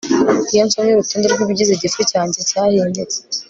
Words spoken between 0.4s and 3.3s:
Iyo nsomye urutonde rwibigize igifu cyanjye cyahindutse